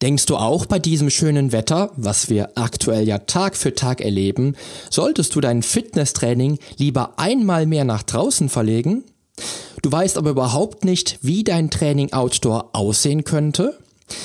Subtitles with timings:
[0.00, 4.54] Denkst du auch bei diesem schönen Wetter, was wir aktuell ja Tag für Tag erleben,
[4.90, 9.02] solltest du dein Fitnesstraining lieber einmal mehr nach draußen verlegen?
[9.82, 13.76] Du weißt aber überhaupt nicht, wie dein Training outdoor aussehen könnte?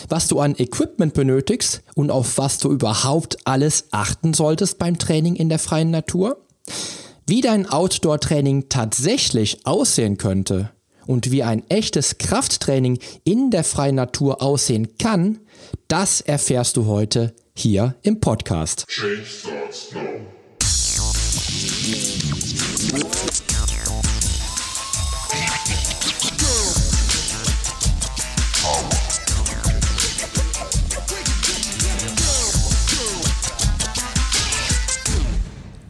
[0.09, 5.35] Was du an Equipment benötigst und auf was du überhaupt alles achten solltest beim Training
[5.35, 6.37] in der freien Natur?
[7.25, 10.69] Wie dein Outdoor-Training tatsächlich aussehen könnte
[11.07, 15.39] und wie ein echtes Krafttraining in der freien Natur aussehen kann,
[15.87, 18.87] das erfährst du heute hier im Podcast.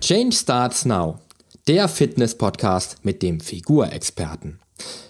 [0.02, 1.20] Change starts now.
[1.66, 4.60] Der Fitness-Podcast mit dem Figurexperten.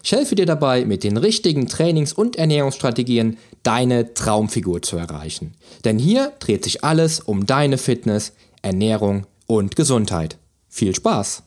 [0.04, 5.54] Ich helfe dir dabei, mit den richtigen Trainings- und Ernährungsstrategien deine Traumfigur zu erreichen.
[5.86, 10.38] Denn hier dreht sich alles um deine Fitness, Ernährung und Gesundheit.
[10.70, 11.44] Viel Spaß!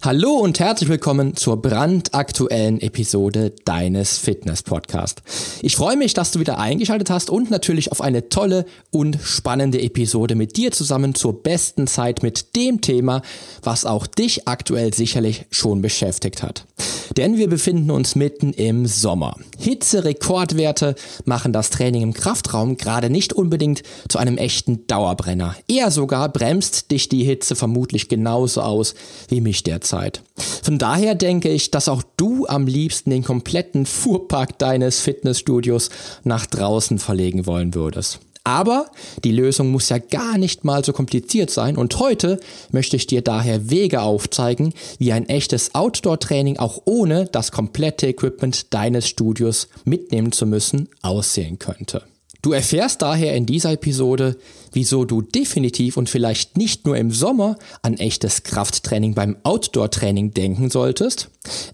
[0.00, 5.22] Hallo und herzlich willkommen zur brandaktuellen Episode deines Fitness Podcast.
[5.60, 9.82] Ich freue mich, dass du wieder eingeschaltet hast und natürlich auf eine tolle und spannende
[9.82, 13.22] Episode mit dir zusammen zur besten Zeit mit dem Thema,
[13.64, 16.64] was auch dich aktuell sicherlich schon beschäftigt hat.
[17.16, 19.36] Denn wir befinden uns mitten im Sommer.
[19.58, 25.56] Hitze-Rekordwerte machen das Training im Kraftraum gerade nicht unbedingt zu einem echten Dauerbrenner.
[25.66, 28.94] Eher sogar bremst dich die Hitze vermutlich genauso aus
[29.28, 30.22] wie mich derzeit.
[30.62, 35.90] Von daher denke ich, dass auch du am liebsten den kompletten Fuhrpark deines Fitnessstudios
[36.24, 38.20] nach draußen verlegen wollen würdest.
[38.44, 38.86] Aber
[39.24, 43.20] die Lösung muss ja gar nicht mal so kompliziert sein und heute möchte ich dir
[43.20, 50.32] daher Wege aufzeigen, wie ein echtes Outdoor-Training auch ohne das komplette Equipment deines Studios mitnehmen
[50.32, 52.04] zu müssen aussehen könnte.
[52.48, 54.38] Du erfährst daher in dieser Episode,
[54.72, 60.70] wieso du definitiv und vielleicht nicht nur im Sommer an echtes Krafttraining beim Outdoor-Training denken
[60.70, 61.28] solltest.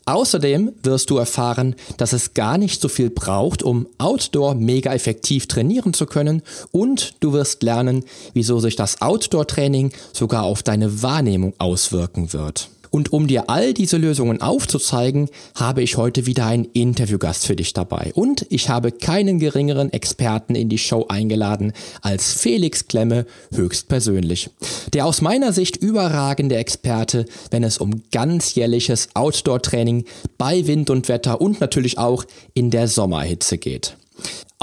[0.05, 5.47] Außerdem wirst du erfahren, dass es gar nicht so viel braucht, um Outdoor mega effektiv
[5.47, 6.43] trainieren zu können
[6.73, 12.69] und du wirst lernen, wieso sich das Outdoor-Training sogar auf deine Wahrnehmung auswirken wird.
[12.95, 17.73] Und um dir all diese Lösungen aufzuzeigen, habe ich heute wieder einen Interviewgast für dich
[17.73, 18.13] dabei.
[18.15, 21.73] Und ich habe keinen geringeren Experten in die Show eingeladen
[22.03, 24.49] als Felix Klemme höchstpersönlich.
[24.93, 30.05] Der aus meiner Sicht überragende Experte, wenn es um ganzjährliches Outdoor-Training
[30.39, 33.97] bei Wind und Wetter und natürlich auch in der Sommerhitze geht.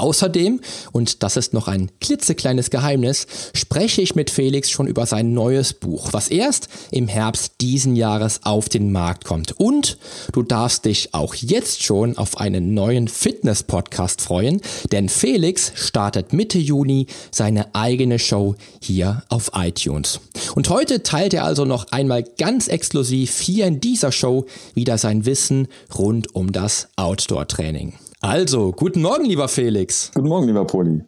[0.02, 5.32] Außerdem, und das ist noch ein klitzekleines Geheimnis, spreche ich mit Felix schon über sein
[5.32, 9.52] neues Buch, was erst im Herbst diesen Jahres auf den Markt kommt.
[9.60, 9.98] Und
[10.32, 14.60] du darfst dich auch jetzt schon auf einen neuen Fitness-Podcast freuen,
[14.90, 20.18] denn Felix startet Mitte Juni seine eigene Show hier auf iTunes.
[20.56, 25.26] Und heute teilt er also noch einmal ganz exklusiv hier in dieser Show wieder sein
[25.26, 27.92] Wissen rund um das Outdoor-Training.
[28.24, 30.12] Also, guten Morgen, lieber Felix.
[30.14, 31.02] Guten Morgen, lieber Poli.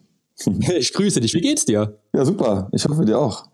[0.76, 1.32] Ich grüße dich.
[1.34, 1.96] Wie geht's dir?
[2.12, 2.68] Ja, super.
[2.72, 3.46] Ich hoffe dir auch.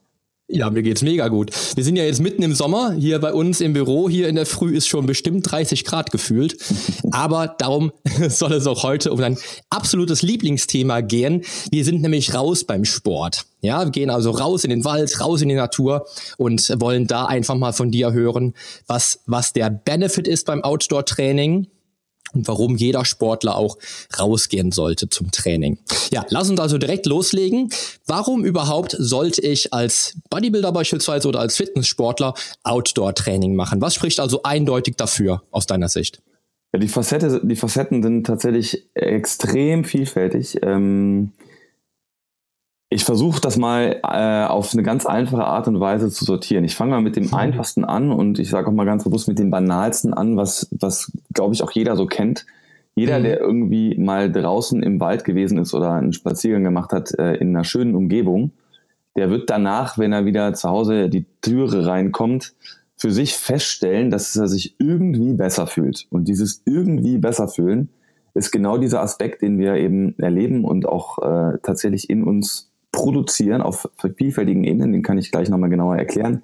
[0.48, 1.50] Ja, mir geht's mega gut.
[1.76, 2.94] Wir sind ja jetzt mitten im Sommer.
[2.94, 6.56] Hier bei uns im Büro, hier in der Früh ist schon bestimmt 30 Grad gefühlt.
[7.12, 7.93] Aber darum
[8.28, 9.37] soll es auch heute um ein
[9.69, 11.43] absolutes Lieblingsthema gehen.
[11.70, 13.44] Wir sind nämlich raus beim Sport.
[13.60, 16.06] Ja, wir gehen also raus in den Wald, raus in die Natur
[16.38, 18.54] und wollen da einfach mal von dir hören,
[18.87, 21.66] was, was der Benefit ist beim Outdoor-Training
[22.33, 23.79] und warum jeder Sportler auch
[24.19, 25.79] rausgehen sollte zum Training.
[26.11, 27.71] Ja, lass uns also direkt loslegen.
[28.07, 33.81] Warum überhaupt sollte ich als Bodybuilder beispielsweise oder als Fitnesssportler Outdoor-Training machen?
[33.81, 36.23] Was spricht also eindeutig dafür aus deiner Sicht?
[36.73, 40.59] Ja, die, Facette, die Facetten sind tatsächlich extrem vielfältig.
[40.62, 41.33] Ähm,
[42.93, 46.65] ich versuche das mal äh, auf eine ganz einfache Art und Weise zu sortieren.
[46.65, 47.34] Ich fange mal mit dem mhm.
[47.34, 51.12] einfachsten an und ich sage auch mal ganz bewusst mit dem banalsten an, was, was
[51.33, 52.47] glaube ich auch jeder so kennt.
[52.97, 53.23] Jeder, mhm.
[53.23, 57.55] der irgendwie mal draußen im Wald gewesen ist oder einen Spaziergang gemacht hat äh, in
[57.55, 58.50] einer schönen Umgebung,
[59.17, 62.55] der wird danach, wenn er wieder zu Hause die Türe reinkommt,
[62.97, 66.06] für sich feststellen, dass er sich irgendwie besser fühlt.
[66.11, 67.88] Und dieses irgendwie besser fühlen
[68.35, 73.62] ist genau dieser Aspekt, den wir eben erleben und auch äh, tatsächlich in uns produzieren
[73.62, 76.42] auf vielfältigen Ebenen, den kann ich gleich nochmal genauer erklären,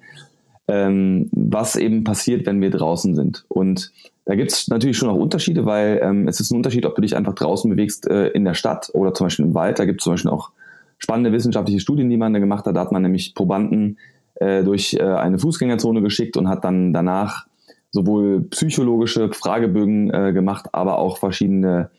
[0.67, 3.45] ähm, was eben passiert, wenn wir draußen sind.
[3.47, 3.91] Und
[4.25, 7.01] da gibt es natürlich schon auch Unterschiede, weil ähm, es ist ein Unterschied, ob du
[7.01, 9.79] dich einfach draußen bewegst äh, in der Stadt oder zum Beispiel im Wald.
[9.79, 10.51] Da gibt es zum Beispiel auch
[10.97, 12.75] spannende wissenschaftliche Studien, die man da gemacht hat.
[12.75, 13.97] Da hat man nämlich Probanden
[14.35, 17.47] äh, durch äh, eine Fußgängerzone geschickt und hat dann danach
[17.91, 21.89] sowohl psychologische Fragebögen äh, gemacht, aber auch verschiedene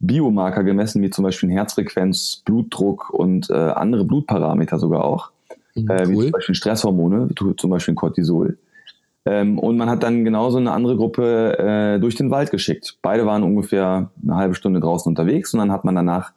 [0.00, 5.30] Biomarker gemessen, wie zum Beispiel Herzfrequenz, Blutdruck und äh, andere Blutparameter sogar auch,
[5.74, 8.58] mhm, äh, wie zum Beispiel Stresshormone, zum Beispiel Cortisol.
[9.26, 12.96] Ähm, und man hat dann genauso eine andere Gruppe äh, durch den Wald geschickt.
[13.02, 16.32] Beide waren ungefähr eine halbe Stunde draußen unterwegs und dann hat man danach,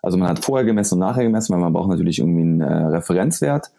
[0.00, 2.86] also man hat vorher gemessen und nachher gemessen, weil man braucht natürlich irgendwie einen äh,
[2.86, 3.72] Referenzwert.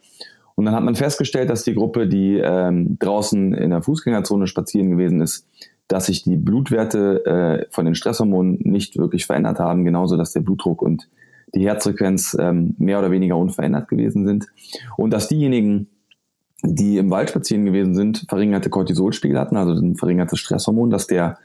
[0.55, 4.91] Und dann hat man festgestellt, dass die Gruppe, die ähm, draußen in der Fußgängerzone spazieren
[4.91, 5.47] gewesen ist,
[5.91, 10.41] dass sich die Blutwerte äh, von den Stresshormonen nicht wirklich verändert haben, genauso dass der
[10.41, 11.09] Blutdruck und
[11.53, 14.47] die Herzfrequenz ähm, mehr oder weniger unverändert gewesen sind.
[14.95, 15.87] Und dass diejenigen,
[16.63, 21.37] die im Wald spazieren gewesen sind, verringerte Cortisolspiegel hatten, also ein verringertes Stresshormon, dass der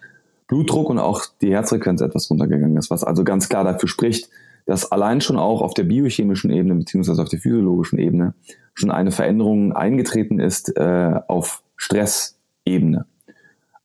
[0.47, 4.29] Blutdruck und auch die Herzfrequenz etwas runtergegangen ist, was also ganz klar dafür spricht,
[4.65, 8.35] dass allein schon auch auf der biochemischen Ebene beziehungsweise auf der physiologischen Ebene
[8.75, 13.07] schon eine Veränderung eingetreten ist äh, auf Stressebene.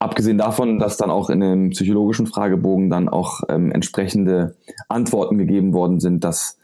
[0.02, 4.56] Abgesehen davon, dass dann auch in dem psychologischen Fragebogen dann auch ähm, entsprechende
[4.90, 6.58] Antworten gegeben worden sind, dass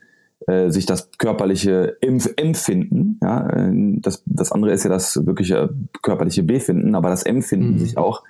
[0.47, 5.69] äh, sich das körperliche Impf Empfinden, ja, äh, das, das andere ist ja das wirkliche
[6.01, 7.77] körperliche Befinden, aber das Empfinden mhm.
[7.77, 8.23] sich auch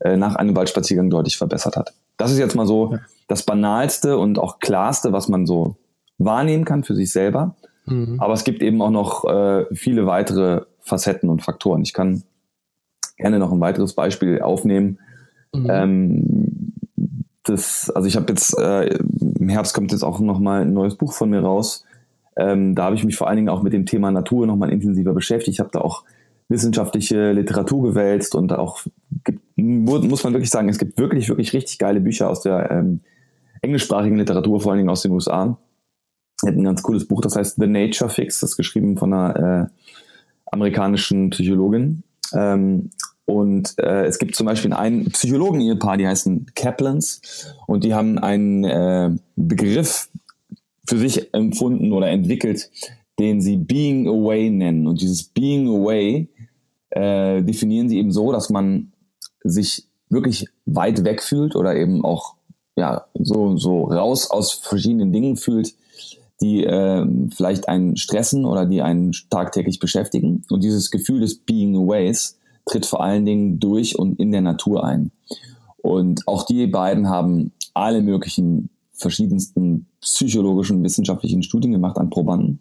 [0.00, 1.94] äh, nach einem Waldspaziergang deutlich verbessert hat.
[2.16, 3.00] Das ist jetzt mal so ja.
[3.28, 5.76] das Banalste und auch Klarste, was man so
[6.18, 7.54] wahrnehmen kann für sich selber.
[7.86, 8.16] Mhm.
[8.18, 11.82] Aber es gibt eben auch noch äh, viele weitere Facetten und Faktoren.
[11.82, 12.24] Ich kann
[13.18, 14.98] gerne noch ein weiteres Beispiel aufnehmen.
[15.54, 15.66] Mhm.
[15.68, 16.72] Ähm,
[17.44, 18.98] das, also ich habe jetzt äh,
[19.38, 21.84] im Herbst kommt jetzt auch noch mal ein neues Buch von mir raus.
[22.36, 24.70] Ähm, da habe ich mich vor allen Dingen auch mit dem Thema Natur noch mal
[24.70, 25.54] intensiver beschäftigt.
[25.54, 26.04] Ich habe da auch
[26.48, 28.82] wissenschaftliche Literatur gewälzt und auch
[29.24, 33.00] gibt, muss man wirklich sagen, es gibt wirklich wirklich richtig geile Bücher aus der ähm,
[33.60, 35.58] englischsprachigen Literatur, vor allen Dingen aus den USA.
[36.42, 39.12] Er hat ein ganz cooles Buch, das heißt The Nature Fix, das ist geschrieben von
[39.12, 39.90] einer äh,
[40.50, 42.02] amerikanischen Psychologin.
[42.32, 42.90] Ähm,
[43.28, 47.20] und äh, es gibt zum Beispiel einen Psychologen-Ehepaar, die heißen Kaplans
[47.66, 50.08] und die haben einen äh, Begriff
[50.88, 52.70] für sich empfunden oder entwickelt,
[53.18, 54.86] den sie Being Away nennen.
[54.86, 56.30] Und dieses Being Away
[56.88, 58.92] äh, definieren sie eben so, dass man
[59.44, 62.36] sich wirklich weit weg fühlt oder eben auch
[62.76, 65.74] ja so so raus aus verschiedenen Dingen fühlt,
[66.40, 70.46] die äh, vielleicht einen stressen oder die einen tagtäglich beschäftigen.
[70.48, 72.37] Und dieses Gefühl des Being Aways
[72.68, 75.10] tritt vor allen Dingen durch und in der Natur ein.
[75.78, 82.60] Und auch die beiden haben alle möglichen verschiedensten psychologischen, wissenschaftlichen Studien gemacht an Probanden,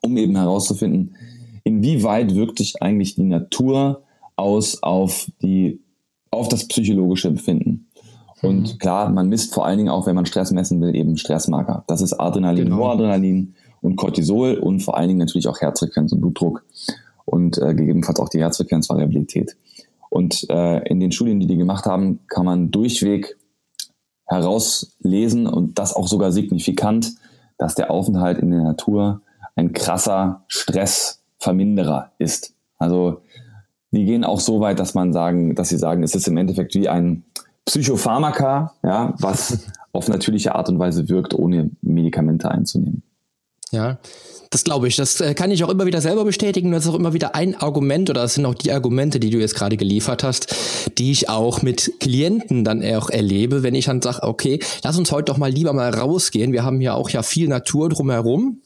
[0.00, 1.14] um eben herauszufinden,
[1.64, 4.02] inwieweit wirkt sich eigentlich die Natur
[4.36, 5.80] aus auf die,
[6.30, 7.88] auf das psychologische Befinden.
[8.42, 8.78] Und mhm.
[8.78, 11.84] klar, man misst vor allen Dingen auch, wenn man Stress messen will, eben Stressmarker.
[11.86, 12.78] Das ist Adrenalin, genau.
[12.78, 16.64] Noradrenalin und Cortisol und vor allen Dingen natürlich auch Herzfrequenz und Blutdruck
[17.32, 19.56] und äh, gegebenenfalls auch die Herzfrequenzvariabilität.
[20.10, 23.38] Und äh, in den Studien, die die gemacht haben, kann man durchweg
[24.26, 27.14] herauslesen und das auch sogar signifikant,
[27.56, 29.22] dass der Aufenthalt in der Natur
[29.56, 32.54] ein krasser Stressverminderer ist.
[32.78, 33.22] Also
[33.92, 36.74] die gehen auch so weit, dass man sagen, dass sie sagen, es ist im Endeffekt
[36.74, 37.24] wie ein
[37.64, 43.02] Psychopharmaka, ja, was auf natürliche Art und Weise wirkt, ohne Medikamente einzunehmen.
[43.70, 43.98] Ja,
[44.52, 44.96] das glaube ich.
[44.96, 46.70] Das äh, kann ich auch immer wieder selber bestätigen.
[46.70, 49.38] Das ist auch immer wieder ein Argument oder das sind auch die Argumente, die du
[49.38, 50.54] jetzt gerade geliefert hast,
[50.98, 55.10] die ich auch mit Klienten dann auch erlebe, wenn ich dann sage, okay, lass uns
[55.10, 56.52] heute doch mal lieber mal rausgehen.
[56.52, 58.60] Wir haben ja auch ja viel Natur drumherum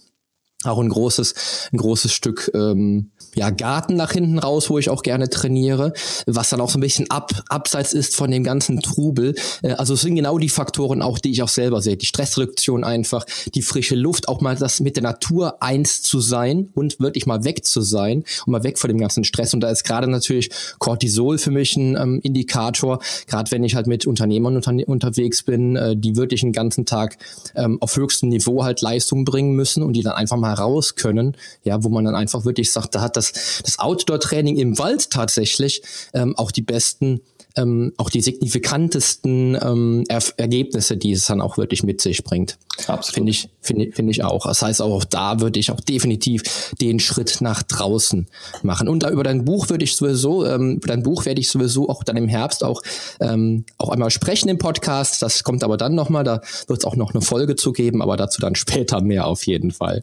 [0.67, 5.03] auch ein großes, ein großes Stück ähm, ja, Garten nach hinten raus, wo ich auch
[5.03, 5.93] gerne trainiere,
[6.27, 9.35] was dann auch so ein bisschen ab, abseits ist von dem ganzen Trubel.
[9.63, 11.97] Äh, also es sind genau die Faktoren auch, die ich auch selber sehe.
[11.97, 16.71] Die Stressreduktion einfach, die frische Luft, auch mal das mit der Natur eins zu sein
[16.75, 19.53] und wirklich mal weg zu sein und mal weg von dem ganzen Stress.
[19.53, 23.87] Und da ist gerade natürlich Cortisol für mich ein ähm, Indikator, gerade wenn ich halt
[23.87, 27.19] mit Unternehmern unter, unterwegs bin, äh, die wirklich den ganzen Tag
[27.55, 31.37] ähm, auf höchstem Niveau halt Leistung bringen müssen und die dann einfach mal raus können,
[31.63, 33.33] ja, wo man dann einfach wirklich sagt, da hat das,
[33.65, 35.83] das Outdoor-Training im Wald tatsächlich
[36.15, 37.21] ähm, auch die besten
[37.57, 42.59] ähm, auch die signifikantesten ähm, er Ergebnisse, die es dann auch wirklich mit sich bringt.
[42.87, 43.15] Absolut.
[43.15, 44.47] Finde ich, finde finde ich auch.
[44.47, 48.27] Das heißt, auch da würde ich auch definitiv den Schritt nach draußen
[48.63, 48.89] machen.
[48.89, 51.89] Und da über dein Buch würde ich sowieso, ähm, über dein Buch werde ich sowieso
[51.89, 52.83] auch dann im Herbst auch,
[53.21, 55.23] ähm, auch einmal sprechen im Podcast.
[55.23, 58.17] Das kommt aber dann nochmal, da wird es auch noch eine Folge zu geben, aber
[58.17, 60.03] dazu dann später mehr auf jeden Fall.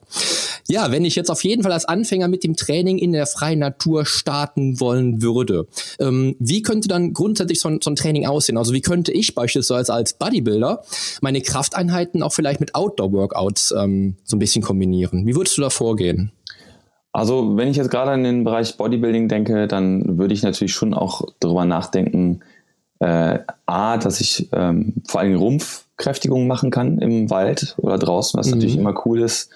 [0.68, 3.60] Ja, wenn ich jetzt auf jeden Fall als Anfänger mit dem Training in der freien
[3.60, 5.68] Natur starten wollen würde,
[6.00, 8.58] ähm, wie könnte dann grundsätzlich grundsätzlich so ein, so ein Training aussehen?
[8.58, 10.84] Also wie könnte ich beispielsweise als Bodybuilder
[11.22, 15.26] meine Krafteinheiten auch vielleicht mit Outdoor-Workouts ähm, so ein bisschen kombinieren?
[15.26, 16.32] Wie würdest du da vorgehen?
[17.12, 20.94] Also wenn ich jetzt gerade an den Bereich Bodybuilding denke, dann würde ich natürlich schon
[20.94, 22.40] auch darüber nachdenken,
[23.00, 28.38] äh, A, dass ich ähm, vor allem Rumpf Kraftkräftigung machen kann im Wald oder draußen,
[28.38, 28.54] was mhm.
[28.54, 29.50] natürlich immer cool ist.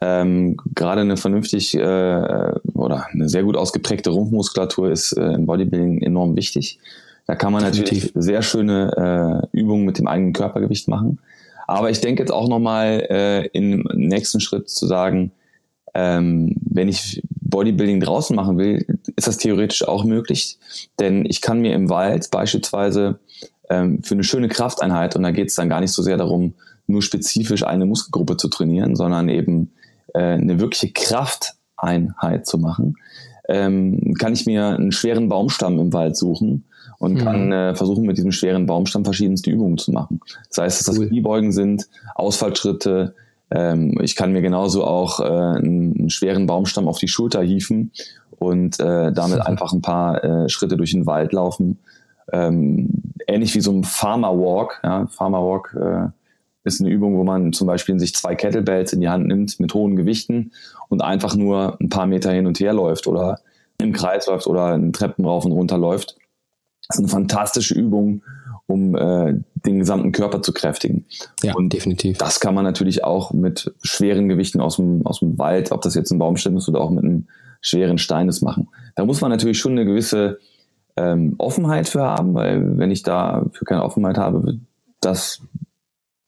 [0.00, 6.02] Ähm, Gerade eine vernünftig äh, oder eine sehr gut ausgeprägte Rumpfmuskulatur ist äh, im Bodybuilding
[6.02, 6.78] enorm wichtig.
[7.26, 8.04] Da kann man Definitiv.
[8.04, 11.20] natürlich sehr schöne äh, Übungen mit dem eigenen Körpergewicht machen.
[11.66, 15.32] Aber ich denke jetzt auch nochmal äh, im nächsten Schritt zu sagen,
[15.94, 20.58] ähm, wenn ich Bodybuilding draußen machen will, ist das theoretisch auch möglich.
[20.98, 23.20] Denn ich kann mir im Wald beispielsweise
[23.68, 26.54] ähm, für eine schöne Krafteinheit, und da geht es dann gar nicht so sehr darum,
[26.86, 29.72] nur spezifisch eine Muskelgruppe zu trainieren, sondern eben
[30.14, 32.96] äh, eine wirkliche Krafteinheit zu machen,
[33.48, 36.64] ähm, kann ich mir einen schweren Baumstamm im Wald suchen
[37.02, 37.18] und mhm.
[37.18, 40.20] kann äh, versuchen, mit diesem schweren Baumstamm verschiedenste Übungen zu machen.
[40.48, 43.16] Das heißt, dass das Kniebeugen sind, Ausfallschritte,
[43.50, 47.90] ähm, ich kann mir genauso auch äh, einen, einen, schweren Baumstamm auf die Schulter hieven
[48.38, 51.80] und äh, damit einfach ein paar äh, Schritte durch den Wald laufen.
[52.32, 52.90] Ähm,
[53.26, 54.80] ähnlich wie so ein Farmer Walk.
[54.84, 55.08] Ja?
[55.08, 56.08] Farmer Walk äh,
[56.62, 59.74] ist eine Übung, wo man zum Beispiel sich zwei Kettlebells in die Hand nimmt mit
[59.74, 60.52] hohen Gewichten
[60.88, 63.40] und einfach nur ein paar Meter hin und her läuft oder
[63.78, 66.16] im Kreis läuft oder Treppen rauf und runter läuft.
[66.92, 68.22] Das ist eine fantastische Übung,
[68.66, 71.06] um äh, den gesamten Körper zu kräftigen.
[71.42, 72.18] Ja, und definitiv.
[72.18, 75.94] Das kann man natürlich auch mit schweren Gewichten aus dem, aus dem Wald, ob das
[75.94, 77.28] jetzt ein Baumstamm ist oder auch mit einem
[77.62, 78.68] schweren Steines machen.
[78.94, 80.38] Da muss man natürlich schon eine gewisse
[80.96, 84.58] ähm, Offenheit für haben, weil wenn ich da für keine Offenheit habe, wird
[85.00, 85.40] das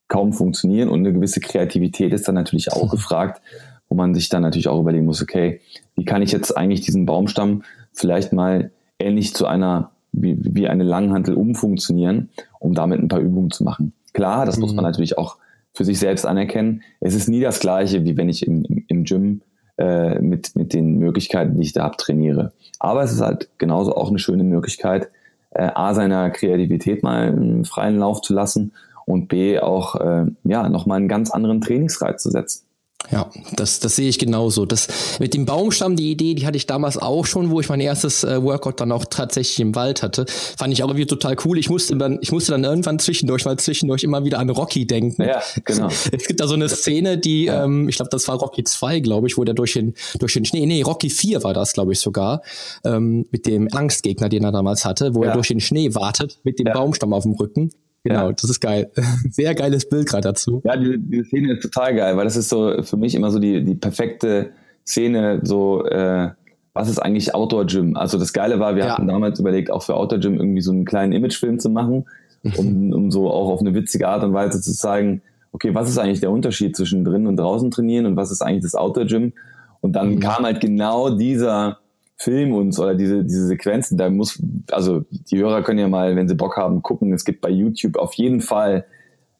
[0.08, 3.42] kaum funktionieren und eine gewisse Kreativität ist dann natürlich auch gefragt,
[3.88, 5.60] wo man sich dann natürlich auch überlegen muss, okay,
[5.94, 9.90] wie kann ich jetzt eigentlich diesen Baumstamm vielleicht mal ähnlich zu einer
[10.20, 12.30] wie, wie eine Langhantel umfunktionieren,
[12.60, 13.92] um damit ein paar Übungen zu machen.
[14.12, 14.62] Klar, das mhm.
[14.62, 14.90] muss man mhm.
[14.90, 15.36] natürlich auch
[15.72, 16.82] für sich selbst anerkennen.
[17.00, 19.42] Es ist nie das Gleiche, wie wenn ich im, im, im Gym
[19.76, 22.52] äh, mit, mit den Möglichkeiten, die ich da habe, trainiere.
[22.78, 25.10] Aber es ist halt genauso auch eine schöne Möglichkeit,
[25.50, 28.72] äh, A, seiner Kreativität mal einen freien Lauf zu lassen
[29.06, 32.63] und B, auch äh, ja, nochmal einen ganz anderen Trainingsreiz zu setzen.
[33.10, 34.64] Ja, das, das sehe ich genauso.
[34.64, 34.88] Das
[35.20, 38.24] mit dem Baumstamm, die Idee, die hatte ich damals auch schon, wo ich mein erstes
[38.24, 40.26] äh, Workout dann auch tatsächlich im Wald hatte.
[40.28, 41.58] Fand ich auch irgendwie total cool.
[41.58, 45.22] Ich musste dann, ich musste dann irgendwann zwischendurch, weil zwischendurch immer wieder an Rocky denken.
[45.22, 45.88] Ja, genau.
[46.12, 47.64] Es gibt da so eine Szene, die, ja.
[47.64, 50.44] ähm, ich glaube, das war Rocky 2, glaube ich, wo der durch den, durch den
[50.44, 52.42] Schnee, nee, Rocky 4 war das, glaube ich, sogar,
[52.84, 55.30] ähm, mit dem Angstgegner, den er damals hatte, wo ja.
[55.30, 56.72] er durch den Schnee wartet, mit dem ja.
[56.72, 57.70] Baumstamm auf dem Rücken.
[58.04, 58.32] Genau, ja.
[58.32, 58.90] das ist geil.
[59.30, 60.60] Sehr geiles Bild gerade dazu.
[60.64, 63.38] Ja, die, die Szene ist total geil, weil das ist so für mich immer so
[63.38, 64.50] die, die perfekte
[64.86, 66.30] Szene, so äh,
[66.74, 67.96] was ist eigentlich Outdoor Gym?
[67.96, 68.92] Also das Geile war, wir ja.
[68.92, 72.04] hatten damals überlegt, auch für Outdoor Gym irgendwie so einen kleinen Imagefilm zu machen,
[72.56, 75.98] um, um so auch auf eine witzige Art und Weise zu zeigen, okay, was ist
[75.98, 79.32] eigentlich der Unterschied zwischen drinnen und draußen trainieren und was ist eigentlich das Outdoor Gym?
[79.80, 80.20] Und dann mhm.
[80.20, 81.78] kam halt genau dieser
[82.24, 86.26] Film uns oder diese, diese Sequenzen, da muss, also die Hörer können ja mal, wenn
[86.26, 87.12] sie Bock haben, gucken.
[87.12, 88.86] Es gibt bei YouTube auf jeden Fall,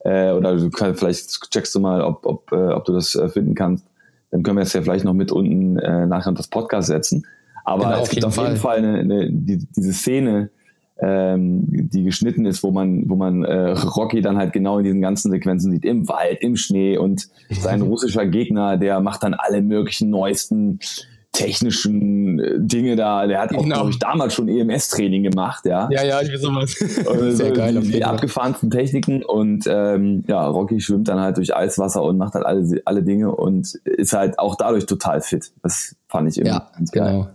[0.00, 3.28] äh, oder du kannst, vielleicht checkst du mal, ob, ob, äh, ob du das äh,
[3.30, 3.86] finden kannst.
[4.30, 7.24] Dann können wir es ja vielleicht noch mit unten äh, nachher unter das Podcast setzen.
[7.64, 10.50] Aber genau, es gibt auf jeden Fall eine, eine, die, diese Szene,
[11.00, 15.00] ähm, die geschnitten ist, wo man, wo man äh, Rocky dann halt genau in diesen
[15.00, 19.62] ganzen Sequenzen sieht, im Wald, im Schnee und sein russischer Gegner, der macht dann alle
[19.62, 20.80] möglichen neuesten
[21.34, 23.26] technischen äh, Dinge da.
[23.26, 23.74] Der hat auch, genau.
[23.74, 25.88] glaube ich, damals schon EMS-Training gemacht, ja.
[25.90, 26.70] Ja, ja, ich weiß sowas.
[27.36, 27.78] Sehr geil.
[27.80, 32.34] Die, die abgefahrensten Techniken und ähm, ja, Rocky schwimmt dann halt durch Eiswasser und macht
[32.34, 35.52] halt alle, alle Dinge und ist halt auch dadurch total fit.
[35.62, 37.12] Das fand ich immer ja, ganz geil.
[37.12, 37.28] Genau.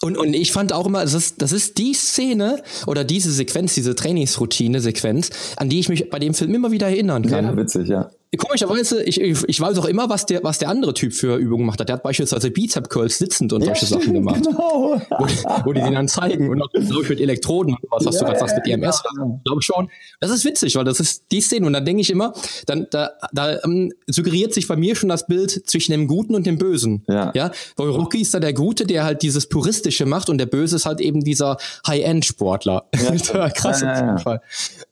[0.00, 3.74] Und, und ich fand auch immer, das ist, das ist die Szene oder diese Sequenz,
[3.74, 7.44] diese Trainingsroutine-Sequenz, an die ich mich bei dem Film immer wieder erinnern kann.
[7.44, 8.10] Ja, witzig, ja.
[8.36, 11.80] Komischerweise, ich, ich weiß auch immer, was der, was der andere Typ für Übungen macht.
[11.80, 14.44] Der hat beispielsweise Bizep Curls sitzend und solche ja, Sachen gemacht.
[14.44, 15.00] Genau.
[15.10, 15.26] Wo,
[15.64, 18.26] wo, die den dann zeigen und auch glaube mit Elektroden und was, was ja, du
[18.26, 19.02] gerade sagst mit EMS.
[19.04, 19.40] Ja.
[19.44, 19.88] Glaube schon.
[20.20, 21.66] Das ist witzig, weil das ist die Szene.
[21.66, 22.32] Und dann denke ich immer,
[22.66, 26.46] dann, da, da ähm, suggeriert sich bei mir schon das Bild zwischen dem Guten und
[26.46, 27.04] dem Bösen.
[27.08, 27.30] Ja.
[27.34, 27.50] ja?
[27.76, 30.86] Weil Rocky ist da der Gute, der halt dieses Puristische macht und der Böse ist
[30.86, 32.88] halt eben dieser High-End-Sportler.
[32.94, 33.48] Ja.
[33.54, 34.40] Krass ja, ja, Fall.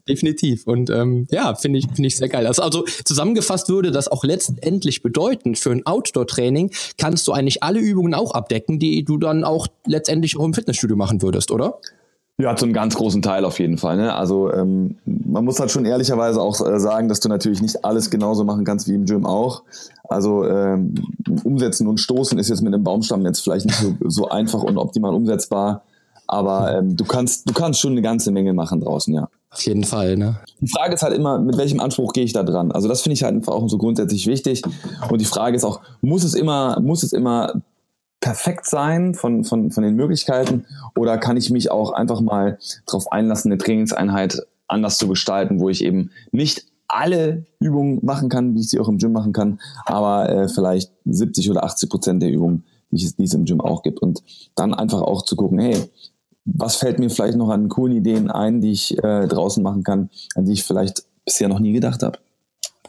[0.08, 0.66] Definitiv.
[0.66, 2.46] Und ähm, ja, finde ich, finde ich sehr geil.
[2.46, 7.80] Also, also zusammengefasst würde das auch letztendlich bedeuten, für ein Outdoor-Training kannst du eigentlich alle
[7.80, 11.78] Übungen auch abdecken, die du dann auch letztendlich auch im Fitnessstudio machen würdest, oder?
[12.38, 13.96] Ja, zu einem ganz großen Teil auf jeden Fall.
[13.96, 14.14] Ne?
[14.14, 18.10] Also ähm, man muss halt schon ehrlicherweise auch äh, sagen, dass du natürlich nicht alles
[18.10, 19.62] genauso machen kannst wie im Gym auch.
[20.08, 20.94] Also ähm,
[21.44, 24.78] umsetzen und stoßen ist jetzt mit einem Baumstamm jetzt vielleicht nicht so, so einfach und
[24.78, 25.82] optimal umsetzbar.
[26.26, 29.28] Aber ähm, du kannst, du kannst schon eine ganze Menge machen draußen, ja.
[29.50, 30.36] Auf jeden Fall, ne?
[30.60, 32.72] Die Frage ist halt immer, mit welchem Anspruch gehe ich da dran?
[32.72, 34.62] Also das finde ich halt einfach auch so grundsätzlich wichtig.
[35.10, 37.60] Und die Frage ist auch, muss es immer, muss es immer
[38.22, 40.64] perfekt sein von, von, von den Möglichkeiten
[40.96, 45.68] oder kann ich mich auch einfach mal darauf einlassen, eine Trainingseinheit anders zu gestalten, wo
[45.68, 49.60] ich eben nicht alle Übungen machen kann, wie ich sie auch im Gym machen kann,
[49.84, 53.60] aber äh, vielleicht 70 oder 80 Prozent der Übungen, die es, die es im Gym
[53.60, 54.00] auch gibt.
[54.00, 54.22] Und
[54.54, 55.76] dann einfach auch zu gucken, hey,
[56.44, 60.10] was fällt mir vielleicht noch an coolen Ideen ein, die ich äh, draußen machen kann,
[60.34, 62.18] an die ich vielleicht bisher noch nie gedacht habe.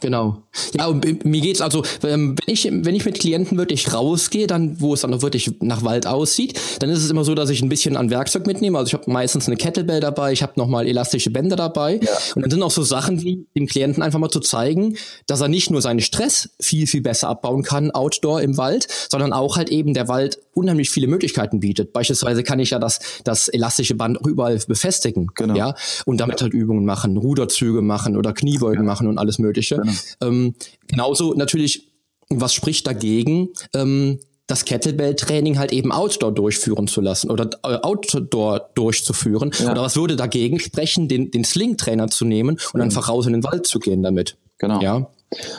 [0.00, 0.42] Genau.
[0.76, 4.80] Ja, und mir geht's also, ähm, wenn ich, wenn ich mit Klienten wirklich rausgehe, dann,
[4.80, 7.62] wo es dann auch wirklich nach Wald aussieht, dann ist es immer so, dass ich
[7.62, 8.76] ein bisschen an Werkzeug mitnehme.
[8.76, 12.00] Also ich habe meistens eine Kettlebell dabei, ich habe nochmal elastische Bänder dabei.
[12.02, 12.10] Ja.
[12.34, 14.96] Und dann sind auch so Sachen wie dem Klienten einfach mal zu zeigen,
[15.26, 19.32] dass er nicht nur seinen Stress viel, viel besser abbauen kann, outdoor im Wald, sondern
[19.32, 21.92] auch halt eben der Wald unheimlich viele Möglichkeiten bietet.
[21.92, 25.30] Beispielsweise kann ich ja das, das elastische Band auch überall befestigen.
[25.34, 25.54] Genau.
[25.54, 25.74] Ja.
[26.06, 28.86] Und damit halt Übungen machen, Ruderzüge machen oder Kniebeugen ja.
[28.86, 29.76] machen und alles Mögliche.
[29.76, 29.92] Genau.
[30.22, 30.54] Ähm,
[30.86, 31.88] genauso natürlich,
[32.28, 33.48] was spricht dagegen?
[33.74, 39.50] Ähm, das Kettlebell-Training halt eben Outdoor durchführen zu lassen oder äh, Outdoor durchzuführen.
[39.58, 39.72] Ja.
[39.72, 42.82] Oder was würde dagegen sprechen, den, den Sling-Trainer zu nehmen und mhm.
[42.82, 44.36] einfach raus in den Wald zu gehen damit?
[44.58, 44.80] Genau.
[44.80, 45.08] Ja.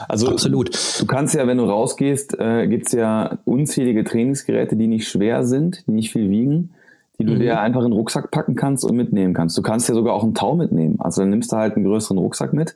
[0.07, 0.71] Also Absolut.
[0.99, 5.45] Du kannst ja, wenn du rausgehst, äh, gibt es ja unzählige Trainingsgeräte, die nicht schwer
[5.45, 6.71] sind, die nicht viel wiegen,
[7.19, 7.39] die du mhm.
[7.39, 9.57] dir einfach in den Rucksack packen kannst und mitnehmen kannst.
[9.57, 10.95] Du kannst ja sogar auch einen Tau mitnehmen.
[10.99, 12.75] Also dann nimmst du halt einen größeren Rucksack mit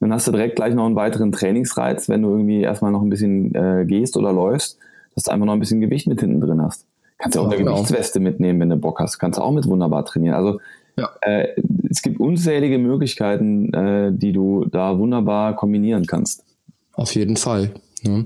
[0.00, 3.10] dann hast du direkt gleich noch einen weiteren Trainingsreiz, wenn du irgendwie erstmal noch ein
[3.10, 4.78] bisschen äh, gehst oder läufst,
[5.14, 6.86] dass du einfach noch ein bisschen Gewicht mit hinten drin hast.
[7.18, 7.74] Kannst ja auch eine genau.
[7.74, 9.18] Gewichtsweste mitnehmen, wenn du Bock hast.
[9.18, 10.36] Kannst du auch mit wunderbar trainieren.
[10.36, 10.60] Also
[10.98, 11.10] ja.
[11.22, 11.48] äh,
[11.90, 16.44] es gibt unzählige Möglichkeiten, äh, die du da wunderbar kombinieren kannst.
[16.92, 17.70] Auf jeden Fall.
[18.02, 18.24] Ja.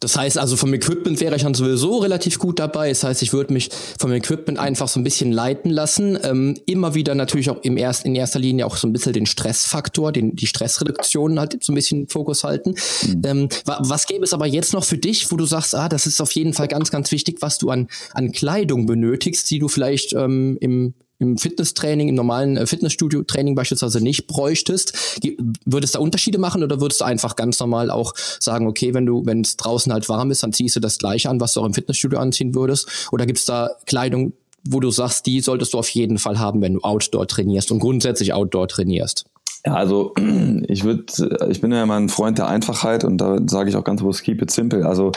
[0.00, 2.90] Das heißt also, vom Equipment wäre ich dann sowieso relativ gut dabei.
[2.90, 6.18] Das heißt, ich würde mich vom Equipment einfach so ein bisschen leiten lassen.
[6.22, 9.26] Ähm, immer wieder natürlich auch im erst, in erster Linie auch so ein bisschen den
[9.26, 12.74] Stressfaktor, den, die Stressreduktion halt so ein bisschen Fokus halten.
[13.06, 13.22] Mhm.
[13.24, 16.20] Ähm, was gäbe es aber jetzt noch für dich, wo du sagst, ah, das ist
[16.20, 20.12] auf jeden Fall ganz, ganz wichtig, was du an, an Kleidung benötigst, die du vielleicht
[20.12, 25.20] ähm, im, im Fitnesstraining, im normalen äh, Fitnessstudio-Training beispielsweise nicht bräuchtest,
[25.64, 29.06] würdest du da Unterschiede machen oder würdest du einfach ganz normal auch sagen, okay, wenn
[29.06, 31.60] du, wenn es draußen halt warm ist, dann ziehst du das gleiche an, was du
[31.60, 33.08] auch im Fitnessstudio anziehen würdest?
[33.12, 34.32] Oder gibt es da Kleidung,
[34.64, 37.78] wo du sagst, die solltest du auf jeden Fall haben, wenn du Outdoor trainierst und
[37.78, 39.24] grundsätzlich Outdoor trainierst?
[39.64, 40.14] Ja, also
[40.68, 43.84] ich würde, ich bin ja immer ein Freund der Einfachheit und da sage ich auch
[43.84, 44.86] ganz bewusst, keep it simple.
[44.86, 45.12] Also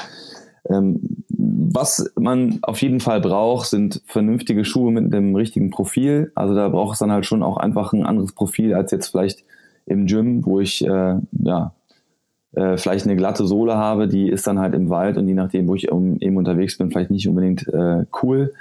[0.69, 1.18] ähm,
[1.71, 6.32] was man auf jeden Fall braucht, sind vernünftige Schuhe mit dem richtigen Profil.
[6.36, 9.43] Also da braucht es dann halt schon auch einfach ein anderes Profil als jetzt vielleicht
[9.86, 11.73] im Gym, wo ich äh, ja
[12.53, 15.67] äh, vielleicht eine glatte Sohle habe, die ist dann halt im Wald und je nachdem,
[15.67, 18.53] wo ich um, eben unterwegs bin, vielleicht nicht unbedingt äh, cool.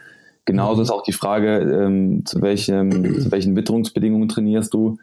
[0.44, 0.82] Genauso mhm.
[0.82, 2.90] ist auch die Frage, ähm, zu, welchem,
[3.22, 4.98] zu welchen Witterungsbedingungen trainierst du.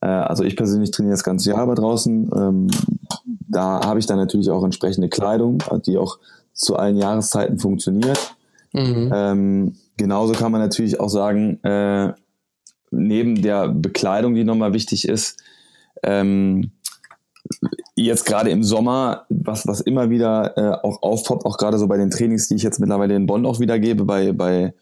[0.00, 2.30] Äh, also ich persönlich trainiere das ganze Jahr aber draußen.
[2.34, 2.68] Ähm,
[3.48, 6.18] da habe ich dann natürlich auch entsprechende Kleidung, die auch
[6.60, 8.34] zu allen Jahreszeiten funktioniert.
[8.72, 9.10] Mhm.
[9.12, 12.12] Ähm, genauso kann man natürlich auch sagen, äh,
[12.90, 15.42] neben der Bekleidung, die nochmal wichtig ist,
[16.02, 16.70] ähm,
[17.94, 21.96] jetzt gerade im Sommer, was, was immer wieder äh, auch aufpoppt, auch gerade so bei
[21.96, 24.74] den Trainings, die ich jetzt mittlerweile in Bonn auch wieder gebe, bei, bei,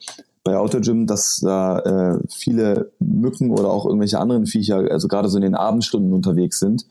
[0.44, 5.38] bei Autogym, dass da äh, viele Mücken oder auch irgendwelche anderen Viecher, also gerade so
[5.38, 6.86] in den Abendstunden unterwegs sind,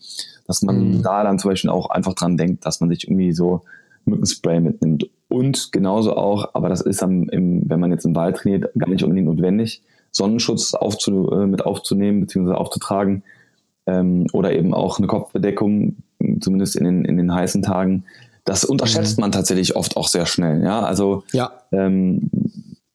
[0.48, 1.04] dass man mhm.
[1.04, 3.64] da dann zum Beispiel auch einfach dran denkt, dass man sich irgendwie so
[4.08, 5.10] Mückenspray mitnimmt.
[5.30, 8.90] Und genauso auch, aber das ist am, im, wenn man jetzt im Wald trainiert, gar
[8.90, 12.54] nicht unbedingt notwendig, Sonnenschutz aufzu, äh, mit aufzunehmen bzw.
[12.54, 13.24] aufzutragen
[13.86, 15.98] ähm, oder eben auch eine Kopfbedeckung,
[16.40, 18.06] zumindest in den, in den heißen Tagen.
[18.46, 19.24] Das unterschätzt mhm.
[19.24, 20.64] man tatsächlich oft auch sehr schnell.
[20.64, 22.30] Ja, also ja, ähm,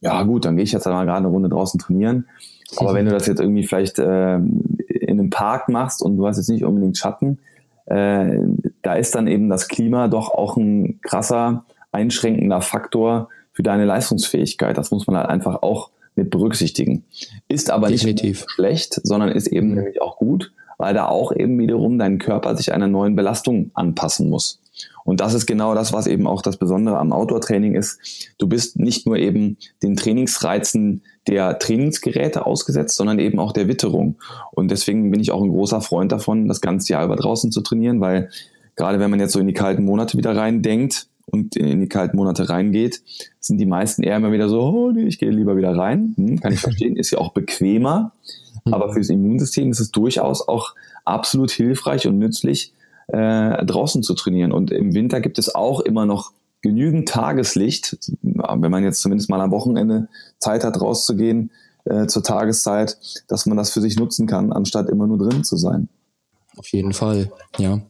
[0.00, 2.26] ja gut, dann gehe ich jetzt mal gerade eine Runde draußen trainieren.
[2.76, 6.38] Aber wenn du das jetzt irgendwie vielleicht äh, in einem Park machst und du hast
[6.38, 7.38] jetzt nicht unbedingt Schatten,
[7.86, 8.38] äh,
[8.82, 14.76] da ist dann eben das Klima doch auch ein krasser einschränkender Faktor für deine Leistungsfähigkeit.
[14.76, 17.04] Das muss man halt einfach auch mit berücksichtigen.
[17.48, 18.40] Ist aber Definitiv.
[18.40, 19.74] nicht schlecht, sondern ist eben mhm.
[19.76, 24.28] nämlich auch gut, weil da auch eben wiederum dein Körper sich einer neuen Belastung anpassen
[24.28, 24.58] muss.
[25.04, 27.98] Und das ist genau das, was eben auch das Besondere am Outdoor-Training ist.
[28.38, 34.16] Du bist nicht nur eben den Trainingsreizen der Trainingsgeräte ausgesetzt, sondern eben auch der Witterung.
[34.52, 37.60] Und deswegen bin ich auch ein großer Freund davon, das ganze Jahr über draußen zu
[37.60, 38.30] trainieren, weil
[38.76, 42.16] gerade wenn man jetzt so in die kalten Monate wieder reindenkt und in die kalten
[42.16, 43.02] Monate reingeht,
[43.40, 46.14] sind die meisten eher immer wieder so, oh nee, ich gehe lieber wieder rein.
[46.16, 48.12] Hm, kann ich verstehen, ist ja auch bequemer.
[48.64, 48.74] Mhm.
[48.74, 52.72] Aber fürs Immunsystem ist es durchaus auch absolut hilfreich und nützlich,
[53.08, 54.52] äh, draußen zu trainieren.
[54.52, 59.40] Und im Winter gibt es auch immer noch genügend Tageslicht, wenn man jetzt zumindest mal
[59.40, 60.08] am Wochenende
[60.38, 61.50] Zeit hat, rauszugehen
[61.84, 65.56] äh, zur Tageszeit, dass man das für sich nutzen kann, anstatt immer nur drin zu
[65.56, 65.88] sein.
[66.56, 67.80] Auf jeden Fall, ja.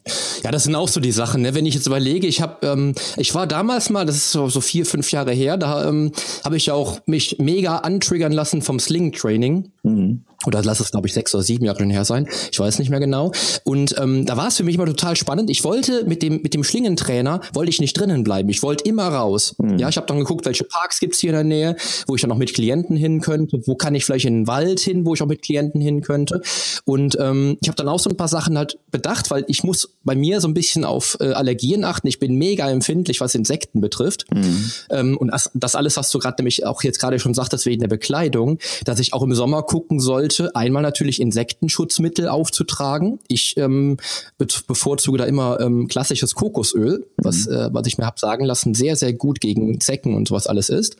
[0.44, 1.54] Ja, das sind auch so die Sachen, ne?
[1.54, 4.60] Wenn ich jetzt überlege, ich habe, ähm, ich war damals mal, das ist so, so
[4.60, 6.12] vier, fünf Jahre her, da ähm,
[6.44, 9.70] habe ich ja auch mich mega antriggern lassen vom Sling-Training.
[9.82, 10.24] Mhm.
[10.46, 12.28] Oder lass es, glaube ich, sechs oder sieben Jahre her sein.
[12.50, 13.32] Ich weiß nicht mehr genau.
[13.64, 15.50] Und ähm, da war es für mich immer total spannend.
[15.50, 18.48] Ich wollte mit dem, mit dem Schlingentrainer, wollte ich nicht drinnen bleiben.
[18.48, 19.54] Ich wollte immer raus.
[19.58, 19.78] Mhm.
[19.78, 22.30] Ja, ich habe dann geguckt, welche Parks gibt's hier in der Nähe, wo ich dann
[22.30, 23.60] noch mit Klienten hin könnte.
[23.66, 26.42] Wo kann ich vielleicht in den Wald hin, wo ich auch mit Klienten hin könnte.
[26.84, 29.96] Und ähm, ich habe dann auch so ein paar Sachen halt bedacht, weil ich muss
[30.04, 32.08] bei mir so ein bisschen auf äh, Allergien achten.
[32.08, 34.26] Ich bin mega empfindlich, was Insekten betrifft.
[34.32, 34.72] Mhm.
[34.90, 37.80] Ähm, und das, das alles, was du gerade nämlich auch jetzt gerade schon sagtest, wegen
[37.80, 43.20] der Bekleidung, dass ich auch im Sommer gucken sollte, einmal natürlich Insektenschutzmittel aufzutragen.
[43.26, 43.96] Ich ähm,
[44.36, 47.54] be bevorzuge da immer ähm, klassisches Kokosöl, was, mhm.
[47.54, 50.68] äh, was ich mir habe sagen lassen, sehr, sehr gut gegen Zecken und sowas alles
[50.68, 50.98] ist.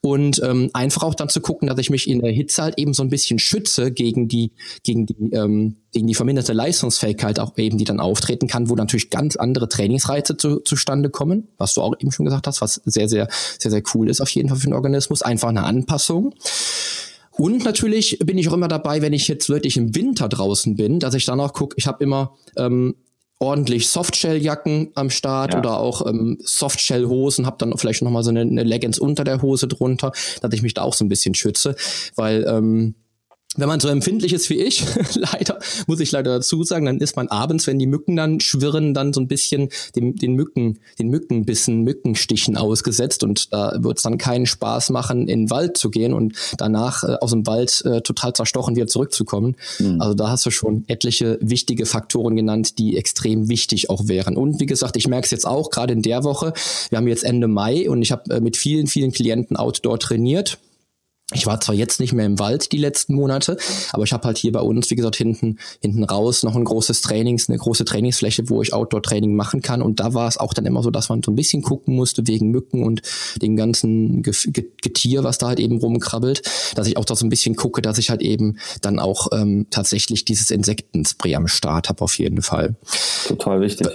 [0.00, 2.92] Und ähm, einfach auch dann zu gucken, dass ich mich in der Hitze halt eben
[2.92, 4.50] so ein bisschen schütze gegen die,
[4.82, 9.10] gegen die ähm, gegen die verminderte Leistungsfähigkeit auch eben, die dann auftreten kann, wo natürlich
[9.10, 13.08] ganz andere Trainingsreize zu, zustande kommen, was du auch eben schon gesagt hast, was sehr,
[13.08, 13.28] sehr,
[13.58, 15.22] sehr, sehr cool ist auf jeden Fall für den Organismus.
[15.22, 16.34] Einfach eine Anpassung.
[17.38, 20.98] Und natürlich bin ich auch immer dabei, wenn ich jetzt wirklich im Winter draußen bin,
[20.98, 22.96] dass ich dann auch gucke, ich habe immer ähm,
[23.38, 25.60] ordentlich Softshell-Jacken am Start ja.
[25.60, 29.40] oder auch ähm, Softshell-Hosen, habe dann vielleicht noch mal so eine, eine Leggings unter der
[29.40, 31.76] Hose drunter, dass ich mich da auch so ein bisschen schütze,
[32.16, 32.96] weil ähm,
[33.56, 34.84] wenn man so empfindlich ist wie ich,
[35.14, 38.94] leider, muss ich leider dazu sagen, dann ist man abends, wenn die Mücken dann schwirren,
[38.94, 44.02] dann so ein bisschen dem, den Mücken, den Mückenbissen, Mückenstichen ausgesetzt und da wird es
[44.02, 47.82] dann keinen Spaß machen, in den Wald zu gehen und danach äh, aus dem Wald
[47.84, 49.56] äh, total zerstochen wieder zurückzukommen.
[49.78, 50.00] Mhm.
[50.00, 54.36] Also da hast du schon etliche wichtige Faktoren genannt, die extrem wichtig auch wären.
[54.36, 56.52] Und wie gesagt, ich merke es jetzt auch, gerade in der Woche,
[56.90, 60.58] wir haben jetzt Ende Mai und ich habe äh, mit vielen, vielen Klienten Outdoor trainiert
[61.34, 63.58] ich war zwar jetzt nicht mehr im Wald die letzten Monate,
[63.92, 67.02] aber ich habe halt hier bei uns, wie gesagt, hinten, hinten raus noch ein großes
[67.02, 69.82] Trainings, eine große Trainingsfläche, wo ich Outdoor-Training machen kann.
[69.82, 72.26] Und da war es auch dann immer so, dass man so ein bisschen gucken musste
[72.26, 73.02] wegen Mücken und
[73.42, 76.42] dem ganzen Getier, was da halt eben rumkrabbelt,
[76.74, 79.66] dass ich auch da so ein bisschen gucke, dass ich halt eben dann auch ähm,
[79.68, 82.76] tatsächlich dieses Insektenspray am Start habe, auf jeden Fall.
[83.26, 83.86] Total wichtig.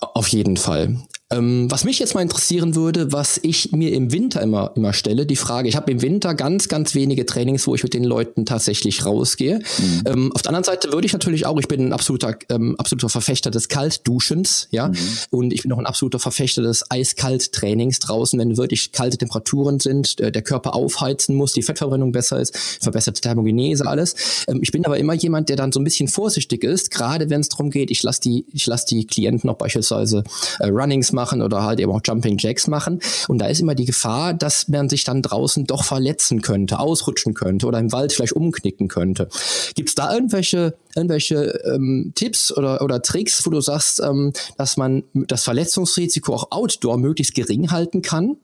[0.00, 0.96] Auf jeden Fall.
[1.32, 5.26] Ähm, was mich jetzt mal interessieren würde, was ich mir im Winter immer, immer stelle,
[5.26, 8.46] die Frage, ich habe im Winter ganz, ganz wenige Trainings, wo ich mit den Leuten
[8.46, 9.60] tatsächlich rausgehe.
[9.78, 10.02] Mhm.
[10.06, 13.08] Ähm, auf der anderen Seite würde ich natürlich auch, ich bin ein absoluter, ähm, absoluter
[13.08, 14.96] Verfechter des Kaltduschens, ja, mhm.
[15.30, 20.18] und ich bin auch ein absoluter Verfechter des Eiskalt-Trainings draußen, wenn wirklich kalte Temperaturen sind,
[20.18, 24.16] der, der Körper aufheizen muss, die Fettverbrennung besser ist, verbesserte Thermogenese, alles.
[24.48, 27.40] Ähm, ich bin aber immer jemand, der dann so ein bisschen vorsichtig ist, gerade wenn
[27.40, 30.24] es darum geht, ich lasse die, ich lasse die Klienten auch beispielsweise
[30.58, 33.00] äh, Runnings machen, machen oder halt eben auch Jumping Jacks machen.
[33.28, 37.34] Und da ist immer die Gefahr, dass man sich dann draußen doch verletzen könnte, ausrutschen
[37.34, 39.28] könnte oder im Wald vielleicht umknicken könnte.
[39.74, 44.78] Gibt es da irgendwelche, irgendwelche ähm, Tipps oder, oder Tricks, wo du sagst, ähm, dass
[44.78, 48.36] man das Verletzungsrisiko auch outdoor möglichst gering halten kann?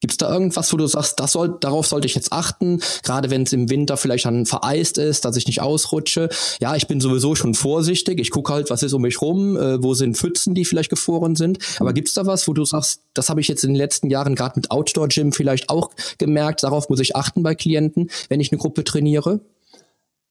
[0.00, 3.30] Gibt es da irgendwas, wo du sagst, das soll, darauf sollte ich jetzt achten, gerade
[3.30, 6.28] wenn es im Winter vielleicht dann vereist ist, dass ich nicht ausrutsche?
[6.60, 8.20] Ja, ich bin sowieso schon vorsichtig.
[8.20, 11.34] Ich gucke halt, was ist um mich rum, äh, wo sind Pfützen, die vielleicht gefroren
[11.34, 11.58] sind.
[11.80, 14.10] Aber gibt es da was, wo du sagst, das habe ich jetzt in den letzten
[14.10, 18.40] Jahren gerade mit Outdoor Gym vielleicht auch gemerkt, darauf muss ich achten bei Klienten, wenn
[18.40, 19.40] ich eine Gruppe trainiere?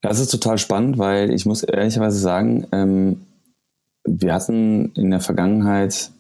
[0.01, 3.21] Das ist total spannend, weil ich muss ehrlicherweise sagen, ähm,
[4.03, 6.11] wir hatten in der Vergangenheit,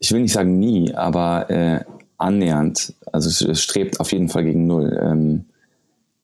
[0.00, 1.84] ich will nicht sagen nie, aber äh,
[2.22, 4.98] annähernd, also es, strebt auf jeden Fall gegen Null.
[5.02, 5.44] Ähm,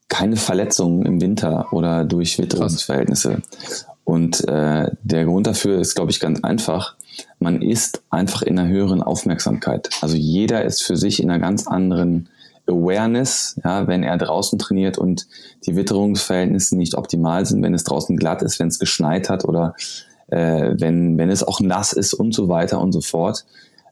[0.08, 3.42] keine Verletzungen im Winter oder durch Witterungsverhältnisse.
[4.04, 6.96] Und äh, der Grund dafür ist, glaube ich, ganz einfach.
[7.38, 9.90] Man ist einfach in einer höheren Aufmerksamkeit.
[10.00, 12.30] Also jeder ist für sich in einer ganz anderen
[12.66, 15.26] Awareness, ja, wenn er draußen trainiert und
[15.66, 19.74] die Witterungsverhältnisse nicht optimal sind, wenn es draußen glatt ist, wenn es geschneit hat oder
[20.28, 23.44] äh, wenn, wenn es auch nass ist und so weiter und so fort.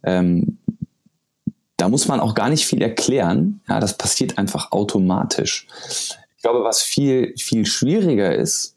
[0.03, 0.59] Ähm,
[1.77, 3.61] da muss man auch gar nicht viel erklären.
[3.69, 5.67] Ja, das passiert einfach automatisch.
[6.37, 8.77] Ich glaube, was viel, viel schwieriger ist,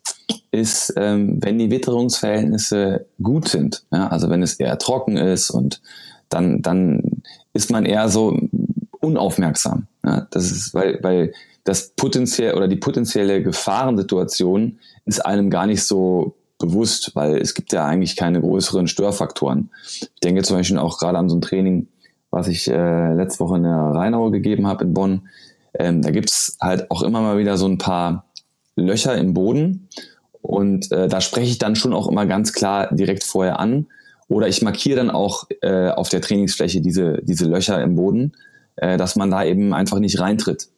[0.51, 3.85] ist, ähm, wenn die Witterungsverhältnisse gut sind.
[3.91, 5.81] Ja, also wenn es eher trocken ist und
[6.29, 7.21] dann, dann
[7.53, 8.37] ist man eher so
[8.99, 9.87] unaufmerksam.
[10.03, 11.33] Ja, das ist, weil, weil
[11.63, 17.71] das potenziell oder die potenzielle Gefahrensituation ist einem gar nicht so bewusst, weil es gibt
[17.71, 19.69] ja eigentlich keine größeren Störfaktoren.
[19.91, 21.87] Ich denke zum Beispiel auch gerade an so ein Training,
[22.31, 25.29] was ich äh, letzte Woche in der Rheinau gegeben habe in Bonn.
[25.77, 28.25] Ähm, da gibt's halt auch immer mal wieder so ein paar
[28.75, 29.87] Löcher im Boden.
[30.41, 33.87] Und äh, da spreche ich dann schon auch immer ganz klar direkt vorher an.
[34.27, 38.33] Oder ich markiere dann auch äh, auf der Trainingsfläche diese, diese Löcher im Boden,
[38.75, 40.69] äh, dass man da eben einfach nicht reintritt.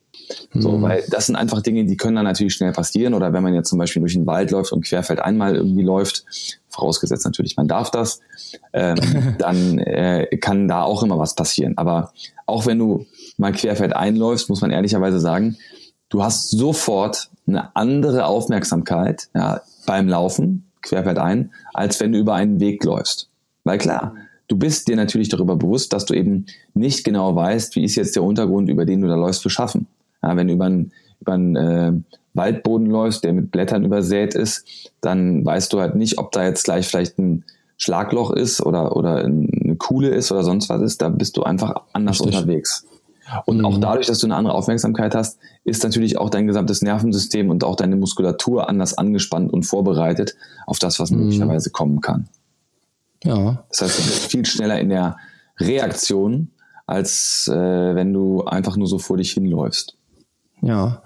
[0.54, 0.82] So, mhm.
[0.82, 3.13] weil das sind einfach Dinge, die können dann natürlich schnell passieren.
[3.13, 6.26] Oder wenn man jetzt zum Beispiel durch den Wald läuft und querfeld einmal irgendwie läuft,
[6.69, 8.19] vorausgesetzt natürlich, man darf das,
[8.74, 11.78] ähm, dann äh, kann da auch immer was passieren.
[11.78, 12.12] Aber
[12.45, 13.06] auch wenn du
[13.38, 15.58] mal querfeld einläufst, muss man ehrlicherweise sagen,
[16.10, 22.34] du hast sofort eine andere Aufmerksamkeit ja, beim Laufen, querfeld ein, als wenn du über
[22.36, 23.30] einen Weg läufst.
[23.63, 24.15] Weil klar,
[24.47, 28.15] du bist dir natürlich darüber bewusst, dass du eben nicht genau weißt, wie ist jetzt
[28.15, 29.88] der Untergrund, über den du da läufst, beschaffen.
[30.21, 31.91] Ja, wenn du über einen, über einen äh,
[32.34, 34.65] Waldboden läufst, der mit Blättern übersät ist,
[35.01, 37.43] dann weißt du halt nicht, ob da jetzt gleich vielleicht ein
[37.77, 41.01] Schlagloch ist oder, oder eine Kuhle ist oder sonst was ist.
[41.01, 42.38] Da bist du einfach anders Richtig.
[42.38, 42.86] unterwegs.
[43.45, 43.65] Und mhm.
[43.65, 47.63] auch dadurch, dass du eine andere Aufmerksamkeit hast, ist natürlich auch dein gesamtes Nervensystem und
[47.63, 50.36] auch deine Muskulatur anders angespannt und vorbereitet
[50.67, 51.19] auf das, was mhm.
[51.19, 52.27] möglicherweise kommen kann.
[53.23, 53.63] Ja.
[53.69, 55.17] Das heißt, du bist viel schneller in der
[55.60, 56.51] Reaktion,
[56.88, 59.95] als äh, wenn du einfach nur so vor dich hinläufst.
[60.63, 61.02] Ja,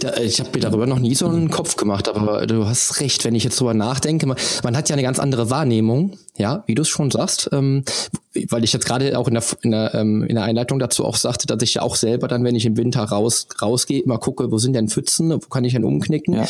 [0.00, 3.24] da, ich habe mir darüber noch nie so einen Kopf gemacht, aber du hast recht,
[3.24, 6.74] wenn ich jetzt drüber nachdenke, man, man hat ja eine ganz andere Wahrnehmung, ja, wie
[6.74, 7.84] du es schon sagst, ähm,
[8.48, 11.16] weil ich jetzt gerade auch in der, in, der, ähm, in der Einleitung dazu auch
[11.16, 14.50] sagte, dass ich ja auch selber dann, wenn ich im Winter raus rausgehe, mal gucke,
[14.50, 16.34] wo sind denn Pfützen, wo kann ich denn umknicken.
[16.34, 16.46] Ja.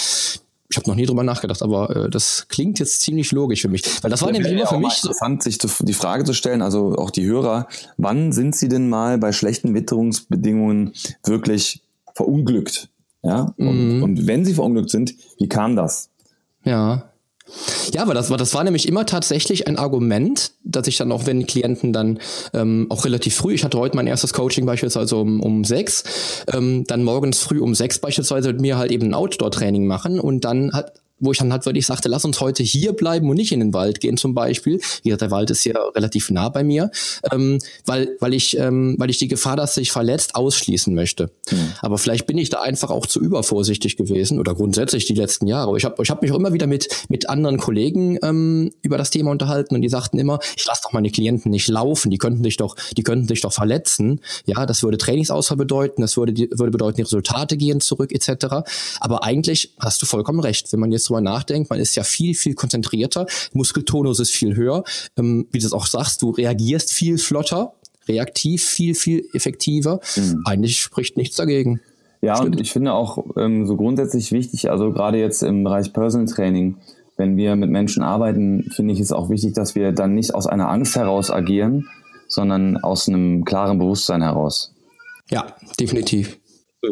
[0.71, 3.83] Ich habe noch nie drüber nachgedacht, aber äh, das klingt jetzt ziemlich logisch für mich.
[4.03, 6.61] Weil das war ja, nämlich immer für mich interessant, sich zu, die Frage zu stellen,
[6.63, 10.93] also auch die Hörer, wann sind sie denn mal bei schlechten Witterungsbedingungen
[11.25, 11.83] wirklich
[12.19, 12.89] verunglückt.
[13.23, 14.03] Ja, und, mhm.
[14.03, 16.11] und wenn sie verunglückt sind, wie kam das?
[16.65, 17.11] Ja.
[17.95, 21.25] Ja, aber das war, das war nämlich immer tatsächlich ein Argument, dass ich dann auch,
[21.25, 22.19] wenn Klienten dann
[22.53, 26.85] ähm, auch relativ früh, ich hatte heute mein erstes Coaching beispielsweise um, um sechs, ähm,
[26.87, 30.73] dann morgens früh um sechs beispielsweise mit mir halt eben ein Outdoor-Training machen und dann
[30.73, 33.61] hat wo ich dann halt wirklich sagte, lass uns heute hier bleiben und nicht in
[33.61, 34.81] den Wald gehen zum Beispiel.
[35.03, 36.91] Wie gesagt, der Wald ist ja relativ nah bei mir,
[37.33, 41.31] ähm, weil, weil, ich, ähm, weil ich die Gefahr, dass sich verletzt, ausschließen möchte.
[41.51, 41.73] Mhm.
[41.81, 45.69] Aber vielleicht bin ich da einfach auch zu übervorsichtig gewesen oder grundsätzlich die letzten Jahre.
[45.69, 48.99] Aber ich habe ich hab mich auch immer wieder mit, mit anderen Kollegen ähm, über
[48.99, 52.19] das Thema unterhalten und die sagten immer, ich lasse doch meine Klienten nicht laufen, die
[52.19, 54.21] könnten sich doch, die könnten sich doch verletzen.
[54.47, 58.69] Ja, das würde Trainingsausfall bedeuten, das würde, würde bedeuten, die Resultate gehen zurück etc.
[59.01, 62.35] Aber eigentlich hast du vollkommen recht, wenn man jetzt drüber nachdenkt, man ist ja viel,
[62.35, 64.85] viel konzentrierter, Muskeltonus ist viel höher.
[65.17, 67.73] Ähm, wie du es auch sagst, du reagierst viel flotter,
[68.09, 70.01] reaktiv viel, viel effektiver.
[70.17, 70.43] Mhm.
[70.45, 71.81] Eigentlich spricht nichts dagegen.
[72.21, 72.57] Ja, Stimmt.
[72.57, 76.77] und ich finde auch ähm, so grundsätzlich wichtig, also gerade jetzt im Bereich Personal Training,
[77.17, 80.47] wenn wir mit Menschen arbeiten, finde ich es auch wichtig, dass wir dann nicht aus
[80.47, 81.87] einer Angst heraus agieren,
[82.29, 84.75] sondern aus einem klaren Bewusstsein heraus.
[85.31, 85.47] Ja,
[85.79, 86.39] definitiv.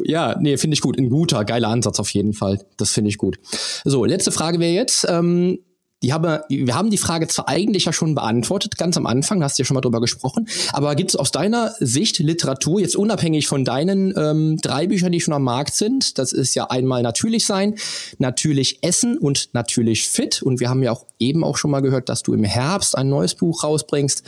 [0.05, 0.99] Ja, nee, finde ich gut.
[0.99, 2.65] Ein guter, geiler Ansatz auf jeden Fall.
[2.77, 3.39] Das finde ich gut.
[3.85, 5.59] So, letzte Frage wäre jetzt, ähm,
[6.03, 9.59] die haben, wir haben die Frage zwar eigentlich ja schon beantwortet, ganz am Anfang, hast
[9.59, 13.47] du ja schon mal drüber gesprochen, aber gibt es aus deiner Sicht Literatur, jetzt unabhängig
[13.47, 17.47] von deinen ähm, drei Büchern, die schon am Markt sind, das ist ja einmal natürlich
[17.47, 17.77] sein,
[18.19, 22.11] natürlich essen und natürlich fit und wir haben ja auch eben auch schon mal gehört,
[22.11, 24.23] dass du im Herbst ein neues Buch rausbringst.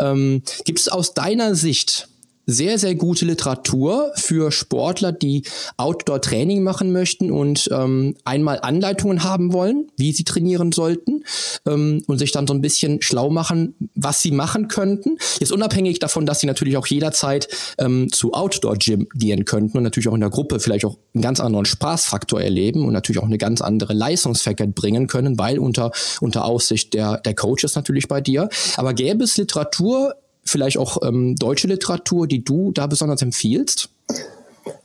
[0.00, 2.08] Ähm, gibt es aus deiner Sicht
[2.46, 5.44] sehr, sehr gute Literatur für Sportler, die
[5.76, 11.24] Outdoor-Training machen möchten und ähm, einmal Anleitungen haben wollen, wie sie trainieren sollten
[11.66, 15.18] ähm, und sich dann so ein bisschen schlau machen, was sie machen könnten.
[15.38, 20.08] Jetzt unabhängig davon, dass sie natürlich auch jederzeit ähm, zu Outdoor-Gym gehen könnten und natürlich
[20.08, 23.38] auch in der Gruppe vielleicht auch einen ganz anderen Spaßfaktor erleben und natürlich auch eine
[23.38, 28.48] ganz andere Leistungsfähigkeit bringen können, weil unter, unter Aussicht der, der Coaches natürlich bei dir.
[28.76, 33.90] Aber gäbe es Literatur vielleicht auch ähm, deutsche Literatur, die du da besonders empfiehlst?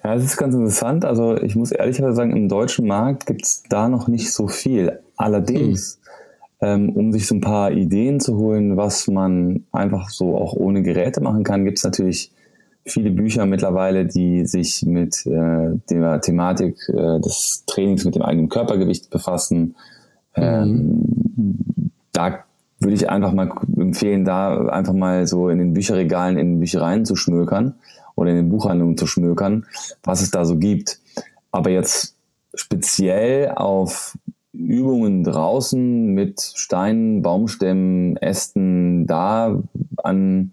[0.03, 1.05] Ja, es ist ganz interessant.
[1.05, 4.99] Also ich muss ehrlicherweise sagen, im deutschen Markt gibt es da noch nicht so viel.
[5.15, 5.99] Allerdings,
[6.59, 6.67] hm.
[6.67, 10.81] ähm, um sich so ein paar Ideen zu holen, was man einfach so auch ohne
[10.81, 12.31] Geräte machen kann, gibt es natürlich
[12.85, 18.49] viele Bücher mittlerweile, die sich mit äh, der Thematik äh, des Trainings mit dem eigenen
[18.49, 19.75] Körpergewicht befassen.
[20.35, 20.43] Mhm.
[20.43, 22.45] Ähm, da
[22.79, 27.05] würde ich einfach mal empfehlen, da einfach mal so in den Bücherregalen, in den Büchereien
[27.05, 27.75] zu schmökern
[28.15, 29.65] oder in den Buchhandlungen zu schmökern,
[30.03, 30.99] was es da so gibt.
[31.51, 32.15] Aber jetzt
[32.53, 34.17] speziell auf
[34.53, 39.61] Übungen draußen mit Steinen, Baumstämmen, Ästen, da
[40.03, 40.51] an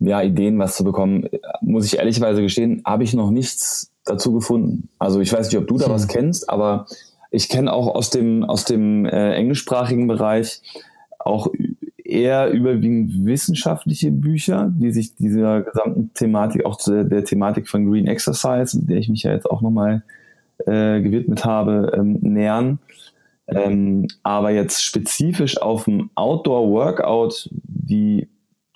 [0.00, 1.28] ja, Ideen was zu bekommen,
[1.60, 4.88] muss ich ehrlicherweise gestehen, habe ich noch nichts dazu gefunden.
[4.98, 5.92] Also ich weiß nicht, ob du da hm.
[5.92, 6.86] was kennst, aber
[7.30, 10.60] ich kenne auch aus dem, aus dem äh, englischsprachigen Bereich
[11.24, 11.48] auch
[12.04, 18.06] eher überwiegend wissenschaftliche Bücher, die sich dieser gesamten Thematik, auch der, der Thematik von Green
[18.06, 20.02] Exercise, mit der ich mich ja jetzt auch nochmal
[20.58, 22.78] äh, gewidmet habe, ähm, nähern.
[23.46, 28.28] Ähm, aber jetzt spezifisch auf ein Outdoor-Workout, die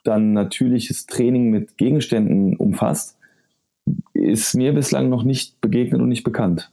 [0.04, 3.18] dann natürliches Training mit Gegenständen umfasst,
[4.14, 6.70] ist mir bislang noch nicht begegnet und nicht bekannt.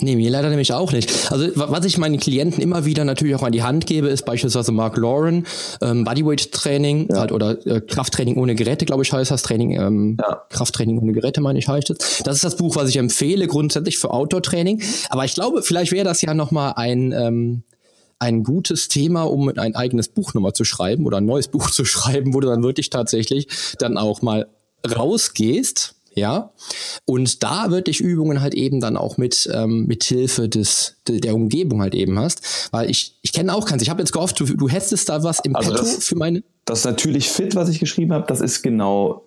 [0.00, 1.32] Nee, mir leider nämlich auch nicht.
[1.32, 4.72] Also was ich meinen Klienten immer wieder natürlich auch an die Hand gebe, ist beispielsweise
[4.72, 5.46] Mark Lauren,
[5.80, 7.20] ähm, Bodyweight-Training ja.
[7.20, 9.42] halt, oder äh, Krafttraining ohne Geräte, glaube ich, heißt das.
[9.42, 10.42] Training, ähm, ja.
[10.48, 12.22] Krafttraining ohne Geräte, meine ich, heißt es.
[12.24, 14.82] Das ist das Buch, was ich empfehle grundsätzlich für Outdoor-Training.
[15.10, 17.62] Aber ich glaube, vielleicht wäre das ja nochmal ein, ähm,
[18.18, 21.84] ein gutes Thema, um ein eigenes Buch nochmal zu schreiben oder ein neues Buch zu
[21.84, 23.48] schreiben, wo du dann wirklich tatsächlich
[23.78, 24.46] dann auch mal
[24.86, 26.50] rausgehst ja.
[27.04, 31.82] Und da wirklich Übungen halt eben dann auch mit, ähm, mit Hilfe des, der Umgebung
[31.82, 32.68] halt eben hast.
[32.72, 33.82] Weil ich, ich kenne auch keins.
[33.82, 36.42] Ich habe jetzt gehofft, du, du hättest da was im also Petto das, für meine.
[36.64, 39.24] Das natürlich fit, was ich geschrieben habe, das ist genau,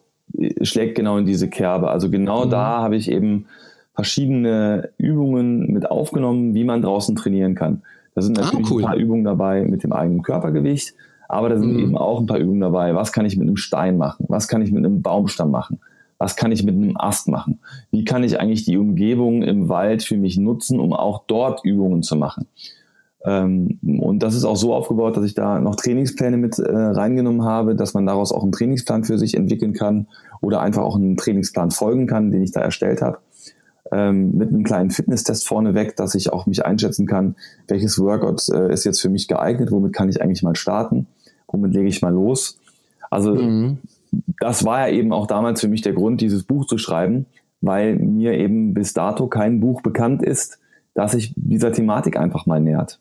[0.61, 1.89] schlägt genau in diese Kerbe.
[1.89, 2.49] Also genau mhm.
[2.49, 3.45] da habe ich eben
[3.93, 7.81] verschiedene Übungen mit aufgenommen, wie man draußen trainieren kann.
[8.15, 8.83] Da sind ah, natürlich ah, cool.
[8.83, 10.93] ein paar Übungen dabei mit dem eigenen Körpergewicht,
[11.27, 11.79] aber da sind mhm.
[11.79, 12.95] eben auch ein paar Übungen dabei.
[12.95, 14.25] Was kann ich mit einem Stein machen?
[14.29, 15.79] Was kann ich mit einem Baumstamm machen?
[16.17, 17.59] Was kann ich mit einem Ast machen?
[17.91, 22.03] Wie kann ich eigentlich die Umgebung im Wald für mich nutzen, um auch dort Übungen
[22.03, 22.47] zu machen?
[23.23, 27.43] Ähm, und das ist auch so aufgebaut, dass ich da noch Trainingspläne mit äh, reingenommen
[27.43, 30.07] habe, dass man daraus auch einen Trainingsplan für sich entwickeln kann
[30.41, 33.19] oder einfach auch einen Trainingsplan folgen kann, den ich da erstellt habe.
[33.91, 37.35] Ähm, mit einem kleinen Fitnesstest vorneweg, dass ich auch mich einschätzen kann,
[37.67, 41.07] welches Workout äh, ist jetzt für mich geeignet, womit kann ich eigentlich mal starten,
[41.47, 42.59] womit lege ich mal los.
[43.09, 43.77] Also mhm
[44.39, 47.25] das war ja eben auch damals für mich der Grund, dieses Buch zu schreiben,
[47.61, 50.59] weil mir eben bis dato kein Buch bekannt ist,
[50.93, 52.99] das sich dieser Thematik einfach mal nähert.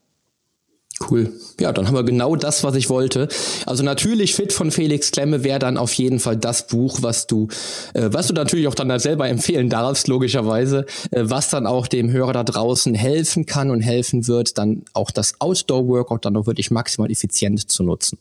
[0.99, 1.31] Cool.
[1.61, 3.29] Ja, dann haben wir genau das, was ich wollte.
[3.67, 7.49] Also natürlich Fit von Felix Klemme wäre dann auf jeden Fall das Buch, was du,
[7.93, 12.11] äh, was du natürlich auch dann selber empfehlen darfst, logischerweise, äh, was dann auch dem
[12.11, 16.71] Hörer da draußen helfen kann und helfen wird, dann auch das Outdoor-Workout dann auch wirklich
[16.71, 18.19] maximal effizient zu nutzen.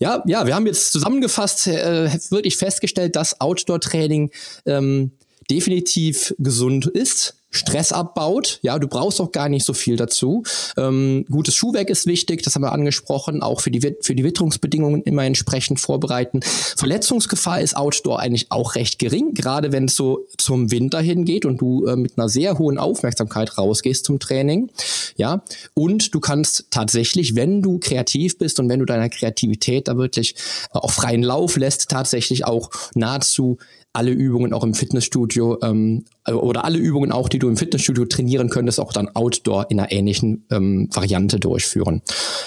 [0.00, 4.32] Ja, ja, wir haben jetzt zusammengefasst, äh, wirklich festgestellt, dass Outdoor-Training
[4.66, 5.12] ähm,
[5.48, 8.60] definitiv gesund ist Stress abbaut.
[8.62, 10.44] Ja, du brauchst auch gar nicht so viel dazu.
[10.76, 13.42] Ähm, gutes Schuhwerk ist wichtig, das haben wir angesprochen.
[13.42, 16.40] Auch für die, für die Witterungsbedingungen immer entsprechend vorbereiten.
[16.42, 21.60] Verletzungsgefahr ist Outdoor eigentlich auch recht gering, gerade wenn es so zum Winter hingeht und
[21.60, 24.70] du äh, mit einer sehr hohen Aufmerksamkeit rausgehst zum Training.
[25.16, 25.42] Ja,
[25.74, 30.36] und du kannst tatsächlich, wenn du kreativ bist und wenn du deiner Kreativität da wirklich
[30.70, 33.58] auch freien Lauf lässt, tatsächlich auch nahezu
[33.92, 38.48] alle Übungen auch im Fitnessstudio ähm, oder alle Übungen auch, die du im Fitnessstudio trainieren
[38.48, 42.02] könntest, auch dann outdoor in einer ähnlichen ähm, Variante durchführen.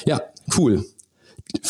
[0.06, 0.22] Ja,
[0.58, 0.86] cool.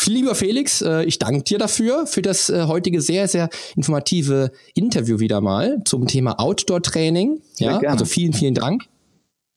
[0.06, 5.18] Lieber Felix, äh, ich danke dir dafür, für das äh, heutige sehr, sehr informative Interview
[5.18, 7.42] wieder mal zum Thema Outdoor-Training.
[7.58, 8.84] Ja, also vielen, vielen Dank.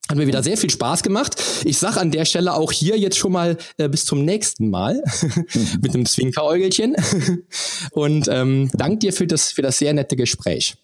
[0.10, 1.36] Hat mir wieder sehr viel Spaß gemacht.
[1.66, 5.04] Ich sag an der Stelle auch hier jetzt schon mal äh, bis zum nächsten Mal
[5.82, 6.96] mit einem Zwinkeräugelchen.
[7.92, 10.76] und ähm, dank dir für das, für das sehr nette Gespräch.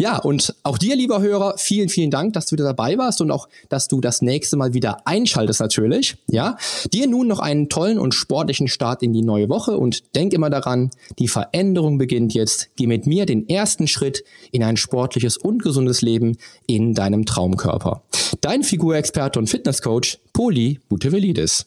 [0.00, 3.30] Ja, und auch dir, lieber Hörer, vielen, vielen Dank, dass du wieder dabei warst und
[3.30, 6.16] auch, dass du das nächste Mal wieder einschaltest natürlich.
[6.26, 6.56] Ja,
[6.90, 10.48] dir nun noch einen tollen und sportlichen Start in die neue Woche und denk immer
[10.48, 12.70] daran, die Veränderung beginnt jetzt.
[12.76, 18.02] Geh mit mir den ersten Schritt in ein sportliches und gesundes Leben in deinem Traumkörper.
[18.40, 21.66] Dein Figurexperte und Fitnesscoach Poli Butevelidis.